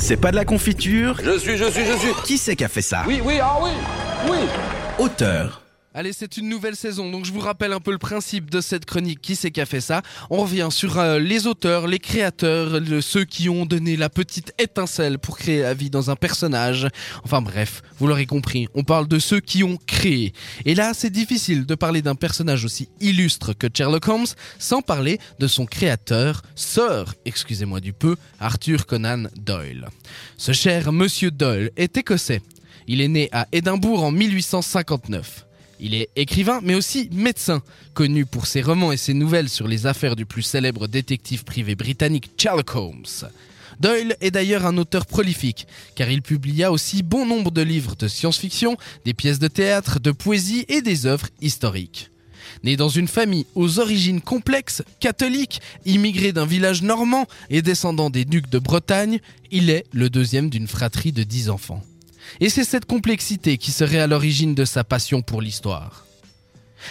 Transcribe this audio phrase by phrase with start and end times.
[0.00, 2.12] C'est pas de la confiture Je suis, je suis, je suis.
[2.24, 3.70] Qui c'est qui a fait ça Oui, oui, ah oui,
[4.30, 4.38] oui.
[4.98, 5.65] Auteur.
[5.98, 8.84] Allez, c'est une nouvelle saison, donc je vous rappelle un peu le principe de cette
[8.84, 9.22] chronique.
[9.22, 10.02] Qui c'est qui a fait ça?
[10.28, 15.18] On revient sur euh, les auteurs, les créateurs, ceux qui ont donné la petite étincelle
[15.18, 16.86] pour créer la vie dans un personnage.
[17.24, 20.34] Enfin bref, vous l'aurez compris, on parle de ceux qui ont créé.
[20.66, 24.26] Et là, c'est difficile de parler d'un personnage aussi illustre que Sherlock Holmes
[24.58, 29.88] sans parler de son créateur, Sir, excusez-moi du peu, Arthur Conan Doyle.
[30.36, 32.42] Ce cher Monsieur Doyle est écossais.
[32.86, 35.45] Il est né à Édimbourg en 1859.
[35.78, 37.62] Il est écrivain, mais aussi médecin,
[37.92, 41.74] connu pour ses romans et ses nouvelles sur les affaires du plus célèbre détective privé
[41.74, 43.28] britannique Sherlock Holmes.
[43.78, 48.08] Doyle est d'ailleurs un auteur prolifique, car il publia aussi bon nombre de livres de
[48.08, 52.10] science-fiction, des pièces de théâtre, de poésie et des œuvres historiques.
[52.64, 58.24] Né dans une famille aux origines complexes, catholique, immigré d'un village normand et descendant des
[58.24, 61.82] ducs de Bretagne, il est le deuxième d'une fratrie de dix enfants.
[62.40, 66.06] Et c'est cette complexité qui serait à l'origine de sa passion pour l'histoire.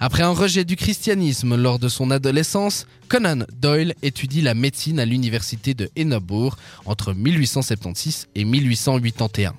[0.00, 5.04] Après un rejet du christianisme lors de son adolescence, Conan Doyle étudie la médecine à
[5.04, 9.54] l'université de Édimbourg entre 1876 et 1881.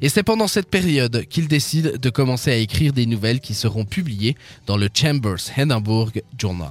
[0.00, 3.84] Et c'est pendant cette période qu'il décide de commencer à écrire des nouvelles qui seront
[3.84, 6.70] publiées dans le Chambers Edinburgh Journal.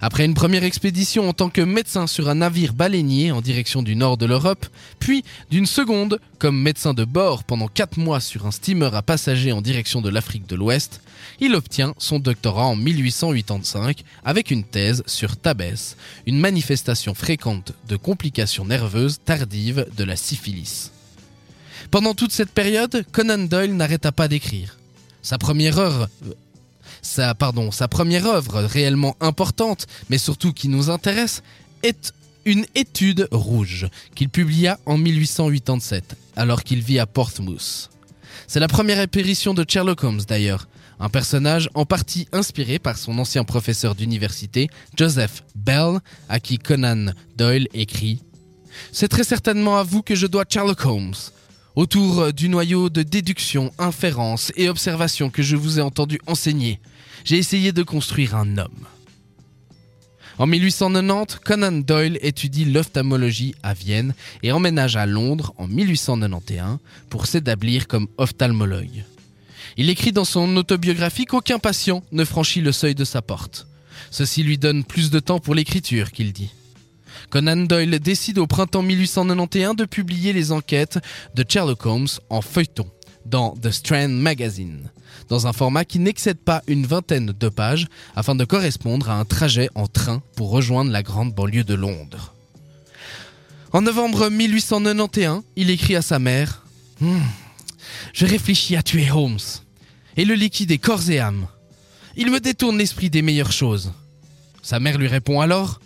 [0.00, 3.96] Après une première expédition en tant que médecin sur un navire baleinier en direction du
[3.96, 4.66] nord de l'Europe,
[4.98, 9.52] puis d'une seconde comme médecin de bord pendant 4 mois sur un steamer à passagers
[9.52, 11.00] en direction de l'Afrique de l'Ouest,
[11.40, 17.96] il obtient son doctorat en 1885 avec une thèse sur tabès, une manifestation fréquente de
[17.96, 20.90] complications nerveuses tardives de la syphilis.
[21.90, 24.76] Pendant toute cette période, Conan Doyle n'arrêta pas d'écrire.
[25.22, 26.08] Sa première œuvre,
[27.02, 31.42] sa, pardon, sa première œuvre réellement importante, mais surtout qui nous intéresse,
[31.82, 32.12] est
[32.44, 37.90] une étude rouge qu'il publia en 1887, alors qu'il vit à Portsmouth.
[38.46, 40.68] C'est la première apparition de Sherlock Holmes d'ailleurs,
[41.00, 45.98] un personnage en partie inspiré par son ancien professeur d'université, Joseph Bell,
[46.28, 48.22] à qui Conan Doyle écrit
[48.92, 51.14] C'est très certainement à vous que je dois Sherlock Holmes.
[51.78, 56.80] Autour du noyau de déduction, inférence et observation que je vous ai entendu enseigner,
[57.24, 58.88] j'ai essayé de construire un homme.
[60.38, 64.12] En 1890, Conan Doyle étudie l'ophtalmologie à Vienne
[64.42, 66.78] et emménage à Londres en 1891
[67.10, 69.04] pour s'établir comme ophtalmologue.
[69.76, 73.68] Il écrit dans son autobiographie qu'aucun patient ne franchit le seuil de sa porte.
[74.10, 76.50] Ceci lui donne plus de temps pour l'écriture, qu'il dit.
[77.30, 80.98] Conan Doyle décide au printemps 1891 de publier les enquêtes
[81.34, 82.90] de Sherlock Holmes en feuilleton
[83.26, 84.90] dans The Strand Magazine,
[85.28, 87.86] dans un format qui n'excède pas une vingtaine de pages
[88.16, 92.34] afin de correspondre à un trajet en train pour rejoindre la grande banlieue de Londres.
[93.72, 96.64] En novembre 1891, il écrit à sa mère
[97.00, 97.20] Hmm,
[98.12, 99.38] Je réfléchis à tuer Holmes
[100.16, 101.46] et le liquider corps et âme.
[102.16, 103.92] Il me détourne l'esprit des meilleures choses.
[104.62, 105.80] Sa mère lui répond alors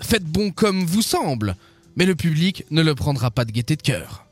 [0.00, 1.56] faites bon comme vous semble,
[1.96, 4.26] mais le public ne le prendra pas de gaieté de cœur.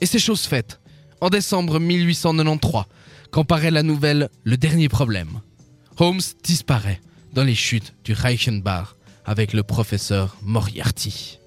[0.00, 0.80] Et c'est chose faite.
[1.20, 2.84] En décembre 1893,
[3.30, 5.40] quand paraît la nouvelle Le dernier problème,
[5.98, 7.00] Holmes disparaît
[7.34, 8.94] dans les chutes du Reichenbach
[9.24, 11.38] avec le professeur Moriarty.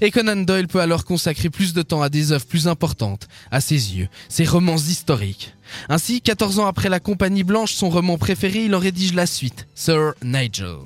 [0.00, 3.60] Et Conan Doyle peut alors consacrer plus de temps à des œuvres plus importantes, à
[3.60, 5.54] ses yeux, ses romans historiques.
[5.88, 9.68] Ainsi, 14 ans après La Compagnie Blanche, son roman préféré, il en rédige la suite,
[9.74, 10.78] Sir Nigel.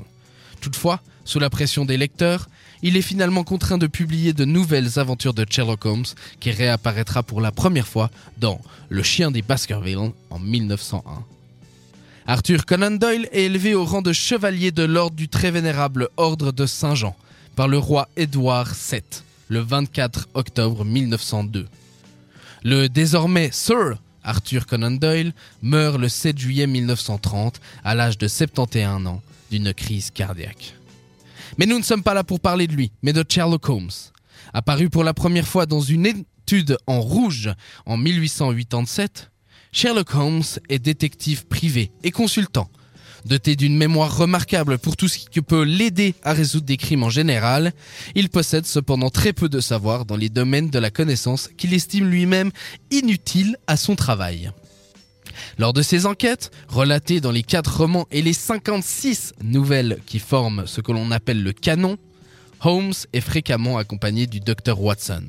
[0.62, 2.48] Toutefois, sous la pression des lecteurs,
[2.82, 6.04] il est finalement contraint de publier de nouvelles aventures de Sherlock Holmes
[6.38, 11.24] qui réapparaîtra pour la première fois dans Le chien des Baskerville en 1901.
[12.28, 16.52] Arthur Conan Doyle est élevé au rang de chevalier de l'ordre du très vénérable ordre
[16.52, 17.16] de Saint-Jean
[17.56, 19.02] par le roi Édouard VII
[19.48, 21.66] le 24 octobre 1902.
[22.62, 29.08] Le désormais Sir Arthur Conan Doyle meurt le 7 juillet 1930 à l'âge de 71
[29.08, 30.74] ans d'une crise cardiaque.
[31.58, 33.90] Mais nous ne sommes pas là pour parler de lui, mais de Sherlock Holmes.
[34.54, 37.50] Apparu pour la première fois dans une étude en rouge
[37.84, 39.30] en 1887,
[39.70, 42.70] Sherlock Holmes est détective privé et consultant.
[43.26, 47.10] Doté d'une mémoire remarquable pour tout ce qui peut l'aider à résoudre des crimes en
[47.10, 47.72] général,
[48.14, 52.08] il possède cependant très peu de savoir dans les domaines de la connaissance qu'il estime
[52.08, 52.50] lui-même
[52.90, 54.50] inutiles à son travail.
[55.58, 60.66] Lors de ses enquêtes, relatées dans les 4 romans et les 56 nouvelles qui forment
[60.66, 61.98] ce que l'on appelle le canon,
[62.60, 65.24] Holmes est fréquemment accompagné du docteur Watson.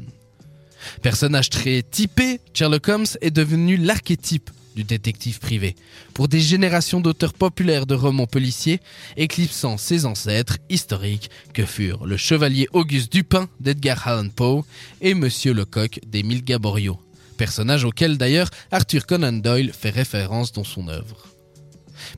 [1.02, 5.76] Personnage très typé, Sherlock Holmes est devenu l'archétype du détective privé,
[6.14, 8.80] pour des générations d'auteurs populaires de romans policiers,
[9.18, 14.66] éclipsant ses ancêtres historiques que furent le chevalier Auguste Dupin d'Edgar Allan Poe
[15.02, 17.00] et Monsieur Lecoq d'Émile Gaborio,
[17.44, 21.28] personnage auquel d'ailleurs Arthur Conan Doyle fait référence dans son œuvre.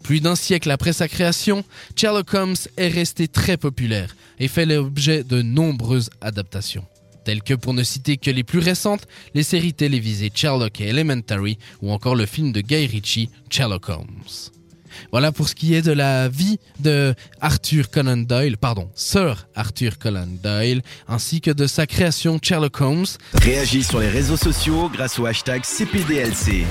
[0.04, 5.24] Plus d'un siècle après sa création, Sherlock Holmes est resté très populaire et fait l'objet
[5.24, 6.86] de nombreuses adaptations,
[7.24, 11.58] telles que pour ne citer que les plus récentes, les séries télévisées Sherlock et Elementary
[11.82, 14.55] ou encore le film de Guy Ritchie, Sherlock Holmes.
[15.12, 19.98] Voilà pour ce qui est de la vie de Arthur Conan Doyle, pardon, Sir Arthur
[19.98, 23.06] Conan Doyle, ainsi que de sa création Sherlock Holmes.
[23.34, 26.66] Réagis sur les réseaux sociaux grâce au hashtag CPDLC.